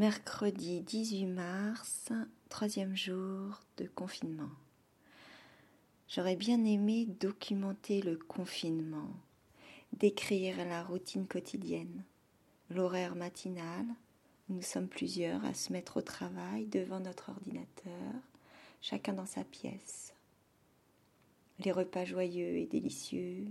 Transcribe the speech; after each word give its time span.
Mercredi 0.00 0.80
18 0.80 1.26
mars, 1.26 2.10
troisième 2.48 2.96
jour 2.96 3.60
de 3.76 3.86
confinement. 3.86 4.48
J'aurais 6.08 6.36
bien 6.36 6.64
aimé 6.64 7.04
documenter 7.04 8.00
le 8.00 8.16
confinement, 8.16 9.10
décrire 9.92 10.56
la 10.64 10.82
routine 10.82 11.26
quotidienne, 11.26 12.02
l'horaire 12.70 13.14
matinal. 13.14 13.84
Nous 14.48 14.62
sommes 14.62 14.88
plusieurs 14.88 15.44
à 15.44 15.52
se 15.52 15.70
mettre 15.70 15.98
au 15.98 16.02
travail 16.02 16.64
devant 16.64 17.00
notre 17.00 17.28
ordinateur, 17.28 18.14
chacun 18.80 19.12
dans 19.12 19.26
sa 19.26 19.44
pièce. 19.44 20.14
Les 21.62 21.72
repas 21.72 22.06
joyeux 22.06 22.56
et 22.56 22.64
délicieux, 22.64 23.48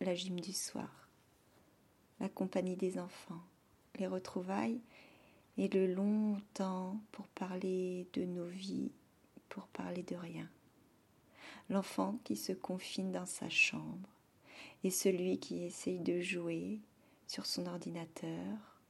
la 0.00 0.14
gym 0.14 0.40
du 0.40 0.54
soir, 0.54 1.10
la 2.20 2.30
compagnie 2.30 2.76
des 2.76 2.98
enfants, 2.98 3.44
les 3.98 4.06
retrouvailles 4.06 4.80
et 5.60 5.68
le 5.68 5.92
long 5.92 6.40
temps 6.54 6.98
pour 7.12 7.26
parler 7.28 8.06
de 8.14 8.24
nos 8.24 8.46
vies, 8.46 8.92
pour 9.50 9.66
parler 9.66 10.02
de 10.02 10.16
rien. 10.16 10.48
L'enfant 11.68 12.18
qui 12.24 12.34
se 12.34 12.52
confine 12.52 13.12
dans 13.12 13.26
sa 13.26 13.50
chambre 13.50 14.08
et 14.84 14.90
celui 14.90 15.38
qui 15.38 15.64
essaye 15.64 16.00
de 16.00 16.18
jouer 16.22 16.80
sur 17.26 17.44
son 17.44 17.66
ordinateur 17.66 18.80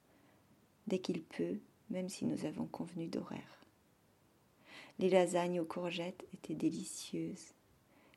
dès 0.87 1.01
qu'il 1.01 1.23
peut, 1.23 1.59
même 1.91 2.09
si 2.09 2.25
nous 2.25 2.45
avons 2.45 2.67
convenu 2.67 3.09
d'horaire. 3.09 3.65
Les 5.01 5.11
lasagnes 5.11 5.59
aux 5.59 5.65
courgettes 5.65 6.25
étaient 6.33 6.55
délicieuses. 6.55 7.49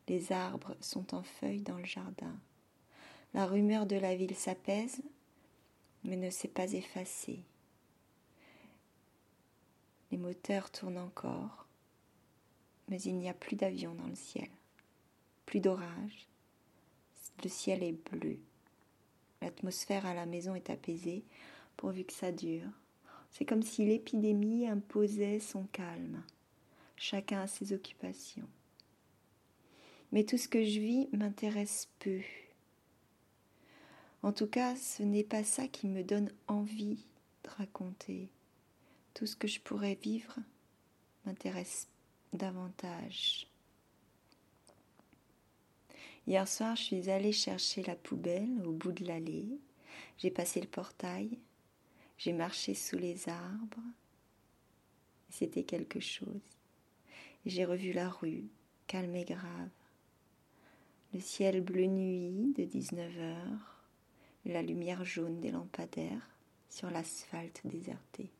Les 0.08 0.32
arbres 0.32 0.77
sont 0.80 1.16
en 1.16 1.24
feuilles 1.24 1.63
dans 1.63 1.80
le 1.80 1.85
jardin. 1.85 2.40
La 3.34 3.48
rumeur 3.48 3.88
de 3.88 3.96
la 3.96 4.16
ville 4.16 4.35
s'apaise, 4.35 5.02
mais 6.04 6.18
ne 6.18 6.30
s'est 6.30 6.48
pas 6.48 6.72
effacée. 6.74 7.40
Les 10.13 10.20
moteurs 10.20 10.70
tournent 10.70 10.99
encore, 10.99 11.65
mais 12.88 13.01
il 13.01 13.18
n'y 13.18 13.29
a 13.29 13.34
plus 13.34 13.55
d'avion 13.55 13.96
dans 13.96 14.05
le 14.05 14.13
ciel, 14.13 14.48
plus 15.48 15.60
d'orage. 15.60 16.27
Le 17.43 17.49
ciel 17.49 17.82
est 17.82 17.98
bleu. 18.12 18.38
L'atmosphère 19.41 20.05
à 20.05 20.13
la 20.13 20.27
maison 20.27 20.54
est 20.54 20.70
apaisée, 20.70 21.23
pourvu 21.77 22.04
que 22.04 22.13
ça 22.13 22.32
dure. 22.32 22.70
C'est 23.32 23.43
comme 23.43 23.63
si 23.63 23.85
l'épidémie 23.85 24.68
imposait 24.68 25.40
son 25.40 25.63
calme. 25.71 26.21
Chacun 26.95 27.41
a 27.41 27.48
ses 27.48 27.73
occupations. 27.73 28.49
Mais 30.12 30.26
tout 30.26 30.38
ce 30.38 30.48
que 30.48 30.63
je 30.63 30.79
vis 30.79 31.10
m'intéresse 31.12 31.90
peu. 31.98 32.21
En 34.21 34.32
tout 34.32 34.45
cas, 34.45 34.76
ce 34.76 35.01
n'est 35.01 35.23
pas 35.23 35.43
ça 35.43 35.68
qui 35.68 35.88
me 35.88 36.04
donne 36.04 36.29
envie 36.48 37.04
de 37.43 37.49
raconter 37.49 38.29
tout 39.14 39.26
ce 39.26 39.36
que 39.36 39.48
je 39.48 39.60
pourrais 39.60 39.96
vivre 39.96 40.36
m'intéresse 41.26 41.88
davantage. 42.34 43.48
Hier 46.26 46.48
soir, 46.48 46.76
je 46.76 46.84
suis 46.84 47.10
allée 47.10 47.32
chercher 47.32 47.84
la 47.84 47.96
poubelle 47.96 48.66
au 48.66 48.72
bout 48.72 48.91
de 48.91 49.06
l'allée. 49.06 49.60
J'ai 50.18 50.32
passé 50.32 50.62
le 50.62 50.68
portail. 50.68 51.38
J'ai 52.18 52.34
marché 52.34 52.74
sous 52.74 52.98
les 52.98 53.28
arbres. 53.28 53.84
C'était 55.30 55.64
quelque 55.64 56.00
chose. 56.00 56.41
J'ai 57.46 57.66
revu 57.66 57.91
la 57.91 58.10
rue, 58.10 58.46
calme 58.88 59.16
et 59.16 59.26
grave. 59.26 59.70
Le 61.14 61.20
ciel 61.20 61.62
bleu 61.62 61.86
nuit 61.86 62.54
de 62.58 62.64
19 62.64 63.20
heures, 63.20 63.84
la 64.46 64.62
lumière 64.62 65.03
jaune 65.03 65.40
des 65.41 65.52
lampadaires 65.52 66.30
sur 66.69 66.90
l'asphalte 66.90 67.62
déserté 67.66 68.31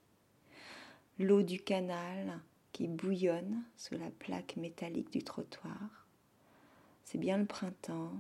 l'eau 1.20 1.44
du 1.44 1.62
canal 1.62 2.40
qui 2.72 2.88
bouillonne 2.88 3.64
sous 3.78 3.96
la 3.96 4.10
plaque 4.10 4.56
métallique 4.56 5.12
du 5.12 5.24
trottoir. 5.24 6.08
C'est 7.06 7.18
bien 7.18 7.38
le 7.38 7.46
printemps 7.46 8.14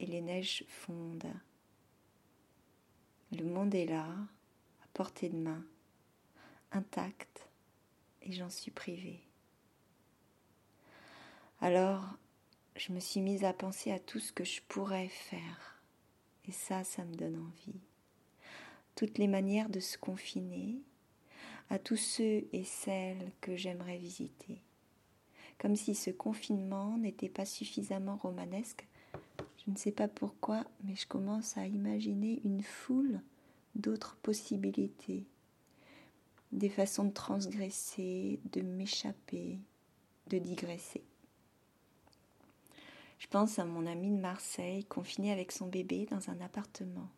et 0.00 0.06
les 0.06 0.20
neiges 0.20 0.64
fondent. 0.68 1.32
Le 3.30 3.44
monde 3.44 3.74
est 3.74 3.86
là, 3.86 4.08
à 4.08 4.86
portée 4.92 5.28
de 5.28 5.36
main, 5.36 5.64
intact, 6.72 7.48
et 8.22 8.32
j'en 8.32 8.50
suis 8.50 8.70
privée. 8.70 9.22
Alors, 11.60 12.04
je 12.76 12.92
me 12.92 13.00
suis 13.00 13.20
mise 13.20 13.44
à 13.44 13.52
penser 13.52 13.92
à 13.92 14.00
tout 14.00 14.18
ce 14.18 14.32
que 14.32 14.44
je 14.44 14.60
pourrais 14.68 15.08
faire. 15.08 15.80
Et 16.46 16.52
ça, 16.52 16.82
ça 16.84 17.04
me 17.04 17.14
donne 17.14 17.36
envie. 17.36 17.80
Toutes 18.96 19.18
les 19.18 19.28
manières 19.28 19.70
de 19.70 19.80
se 19.80 19.96
confiner, 19.96 20.82
à 21.72 21.78
tous 21.78 21.96
ceux 21.96 22.44
et 22.52 22.64
celles 22.64 23.32
que 23.40 23.56
j'aimerais 23.56 23.96
visiter. 23.96 24.60
Comme 25.56 25.74
si 25.74 25.94
ce 25.94 26.10
confinement 26.10 26.98
n'était 26.98 27.30
pas 27.30 27.46
suffisamment 27.46 28.16
romanesque. 28.16 28.86
Je 29.64 29.70
ne 29.70 29.76
sais 29.78 29.90
pas 29.90 30.06
pourquoi, 30.06 30.66
mais 30.84 30.94
je 30.96 31.06
commence 31.06 31.56
à 31.56 31.66
imaginer 31.66 32.42
une 32.44 32.62
foule 32.62 33.22
d'autres 33.74 34.16
possibilités, 34.16 35.24
des 36.52 36.68
façons 36.68 37.04
de 37.04 37.14
transgresser, 37.14 38.38
de 38.52 38.60
m'échapper, 38.60 39.58
de 40.26 40.36
digresser. 40.36 41.02
Je 43.18 43.28
pense 43.28 43.58
à 43.58 43.64
mon 43.64 43.86
amie 43.86 44.10
de 44.10 44.20
Marseille, 44.20 44.84
confinée 44.84 45.32
avec 45.32 45.50
son 45.52 45.68
bébé 45.68 46.04
dans 46.10 46.28
un 46.28 46.38
appartement. 46.42 47.08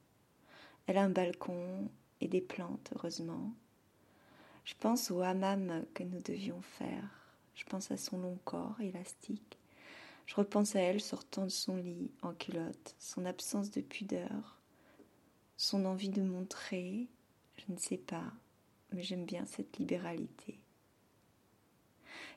Elle 0.86 0.98
a 0.98 1.02
un 1.02 1.10
balcon 1.10 1.90
et 2.20 2.28
des 2.28 2.40
plantes, 2.40 2.92
heureusement. 2.94 3.52
Je 4.64 4.74
pense 4.80 5.10
au 5.10 5.20
hammam 5.20 5.84
que 5.92 6.02
nous 6.02 6.20
devions 6.20 6.62
faire. 6.62 7.04
Je 7.54 7.64
pense 7.64 7.90
à 7.90 7.96
son 7.96 8.18
long 8.18 8.38
corps 8.44 8.80
élastique. 8.80 9.58
Je 10.26 10.36
repense 10.36 10.74
à 10.74 10.80
elle 10.80 11.02
sortant 11.02 11.44
de 11.44 11.50
son 11.50 11.76
lit 11.76 12.10
en 12.22 12.32
culotte, 12.32 12.96
son 12.98 13.26
absence 13.26 13.70
de 13.70 13.82
pudeur, 13.82 14.58
son 15.58 15.84
envie 15.84 16.08
de 16.08 16.22
montrer, 16.22 17.08
je 17.56 17.72
ne 17.72 17.76
sais 17.76 17.98
pas, 17.98 18.32
mais 18.92 19.02
j'aime 19.02 19.26
bien 19.26 19.44
cette 19.44 19.76
libéralité. 19.76 20.58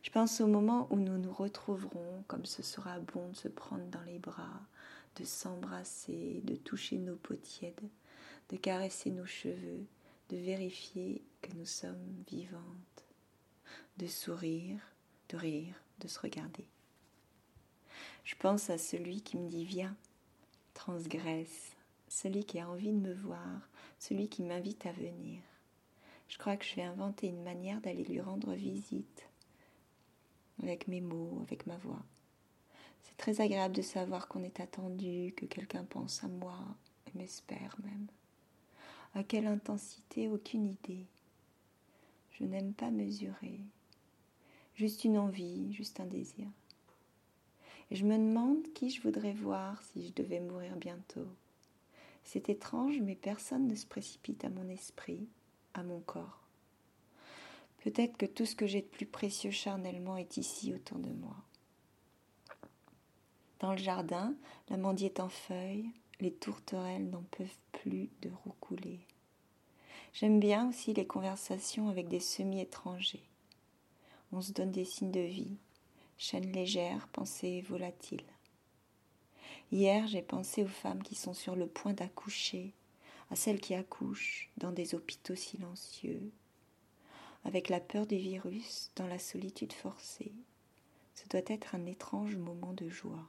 Je 0.03 0.11
pense 0.11 0.41
au 0.41 0.47
moment 0.47 0.87
où 0.91 0.97
nous 0.97 1.17
nous 1.17 1.31
retrouverons, 1.31 2.23
comme 2.27 2.45
ce 2.45 2.61
sera 2.61 2.99
bon 2.99 3.29
de 3.29 3.35
se 3.35 3.47
prendre 3.47 3.85
dans 3.85 4.03
les 4.03 4.19
bras, 4.19 4.61
de 5.15 5.23
s'embrasser, 5.23 6.41
de 6.43 6.55
toucher 6.55 6.97
nos 6.97 7.15
peaux 7.15 7.35
tièdes, 7.35 7.89
de 8.49 8.57
caresser 8.57 9.11
nos 9.11 9.25
cheveux, 9.25 9.85
de 10.29 10.37
vérifier 10.37 11.23
que 11.41 11.53
nous 11.53 11.65
sommes 11.65 12.23
vivantes, 12.29 13.05
de 13.97 14.07
sourire, 14.07 14.79
de 15.29 15.37
rire, 15.37 15.75
de 15.99 16.07
se 16.07 16.19
regarder. 16.19 16.67
Je 18.23 18.35
pense 18.35 18.69
à 18.69 18.77
celui 18.77 19.21
qui 19.21 19.37
me 19.37 19.47
dit 19.47 19.65
viens, 19.65 19.95
transgresse, 20.73 21.75
celui 22.09 22.43
qui 22.45 22.59
a 22.59 22.69
envie 22.69 22.91
de 22.91 22.99
me 22.99 23.13
voir, 23.13 23.69
celui 23.99 24.27
qui 24.27 24.43
m'invite 24.43 24.85
à 24.85 24.91
venir. 24.91 25.41
Je 26.27 26.37
crois 26.37 26.57
que 26.57 26.65
je 26.65 26.75
vais 26.75 26.83
inventer 26.83 27.27
une 27.27 27.43
manière 27.43 27.79
d'aller 27.79 28.03
lui 28.03 28.19
rendre 28.19 28.53
visite, 28.53 29.23
avec 30.61 30.87
mes 30.87 31.01
mots, 31.01 31.39
avec 31.43 31.65
ma 31.67 31.77
voix. 31.77 32.03
C'est 33.03 33.15
très 33.17 33.39
agréable 33.39 33.75
de 33.75 33.81
savoir 33.81 34.27
qu'on 34.27 34.43
est 34.43 34.59
attendu, 34.59 35.33
que 35.37 35.45
quelqu'un 35.45 35.85
pense 35.85 36.23
à 36.23 36.27
moi, 36.27 36.59
et 37.07 37.17
m'espère 37.17 37.77
même. 37.83 38.07
À 39.17 39.23
quelle 39.23 39.47
intensité, 39.47 40.27
aucune 40.27 40.67
idée. 40.67 41.07
Je 42.33 42.43
n'aime 42.43 42.73
pas 42.73 42.91
mesurer. 42.91 43.61
Juste 44.75 45.05
une 45.05 45.17
envie, 45.17 45.73
juste 45.73 45.99
un 45.99 46.05
désir. 46.05 46.45
Et 47.89 47.95
je 47.95 48.05
me 48.05 48.15
demande 48.15 48.71
qui 48.75 48.91
je 48.91 49.01
voudrais 49.01 49.33
voir 49.33 49.81
si 49.81 50.05
je 50.05 50.13
devais 50.13 50.39
mourir 50.39 50.75
bientôt. 50.75 51.25
C'est 52.25 52.47
étrange, 52.47 52.99
mais 53.01 53.15
personne 53.15 53.67
ne 53.67 53.73
se 53.73 53.87
précipite 53.87 54.45
à 54.45 54.49
mon 54.49 54.69
esprit, 54.69 55.27
à 55.73 55.81
mon 55.81 55.99
corps. 56.01 56.43
Peut-être 57.83 58.17
que 58.17 58.27
tout 58.27 58.45
ce 58.45 58.55
que 58.55 58.67
j'ai 58.67 58.81
de 58.81 58.85
plus 58.85 59.07
précieux 59.07 59.49
charnellement 59.49 60.17
est 60.17 60.37
ici 60.37 60.75
autour 60.75 60.99
de 60.99 61.09
moi. 61.09 61.37
Dans 63.61 63.71
le 63.71 63.79
jardin, 63.79 64.35
la 64.69 64.77
mandie 64.77 65.05
est 65.05 65.19
en 65.19 65.29
feuilles, 65.29 65.89
les 66.19 66.31
tourterelles 66.31 67.09
n'en 67.09 67.23
peuvent 67.23 67.59
plus 67.71 68.09
de 68.21 68.29
roucouler. 68.43 68.99
J'aime 70.13 70.39
bien 70.39 70.69
aussi 70.69 70.93
les 70.93 71.05
conversations 71.05 71.89
avec 71.89 72.07
des 72.07 72.19
semi-étrangers. 72.19 73.23
On 74.31 74.41
se 74.41 74.51
donne 74.51 74.71
des 74.71 74.85
signes 74.85 75.11
de 75.11 75.19
vie, 75.19 75.57
chaîne 76.17 76.51
légère, 76.51 77.07
pensée 77.09 77.61
volatile. 77.61 78.23
Hier, 79.71 80.07
j'ai 80.07 80.21
pensé 80.21 80.63
aux 80.63 80.67
femmes 80.67 81.03
qui 81.03 81.15
sont 81.15 81.33
sur 81.33 81.55
le 81.55 81.67
point 81.67 81.93
d'accoucher, 81.93 82.73
à 83.29 83.35
celles 83.35 83.59
qui 83.59 83.75
accouchent 83.75 84.49
dans 84.57 84.71
des 84.71 84.95
hôpitaux 84.95 85.35
silencieux, 85.35 86.31
avec 87.43 87.69
la 87.69 87.79
peur 87.79 88.07
du 88.07 88.17
virus, 88.17 88.91
dans 88.95 89.07
la 89.07 89.19
solitude 89.19 89.73
forcée. 89.73 90.31
Ce 91.13 91.27
doit 91.27 91.41
être 91.47 91.75
un 91.75 91.85
étrange 91.85 92.35
moment 92.35 92.73
de 92.73 92.89
joie. 92.89 93.25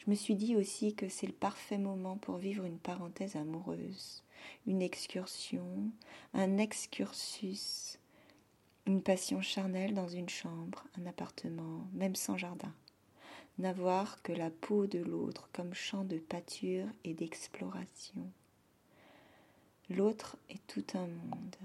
Je 0.00 0.10
me 0.10 0.14
suis 0.14 0.34
dit 0.34 0.56
aussi 0.56 0.94
que 0.94 1.10
c'est 1.10 1.26
le 1.26 1.32
parfait 1.32 1.76
moment 1.76 2.16
pour 2.16 2.38
vivre 2.38 2.64
une 2.64 2.78
parenthèse 2.78 3.36
amoureuse, 3.36 4.22
une 4.66 4.80
excursion, 4.80 5.90
un 6.32 6.56
excursus, 6.56 7.98
une 8.86 9.02
passion 9.02 9.42
charnelle 9.42 9.92
dans 9.92 10.08
une 10.08 10.30
chambre, 10.30 10.84
un 10.98 11.04
appartement, 11.04 11.86
même 11.92 12.16
sans 12.16 12.38
jardin. 12.38 12.72
N'avoir 13.58 14.22
que 14.22 14.32
la 14.32 14.48
peau 14.50 14.86
de 14.86 15.00
l'autre 15.00 15.50
comme 15.52 15.74
champ 15.74 16.04
de 16.04 16.16
pâture 16.16 16.86
et 17.04 17.12
d'exploration. 17.12 18.32
L'autre 19.90 20.38
est 20.48 20.66
tout 20.66 20.86
un 20.94 21.08
monde. 21.08 21.56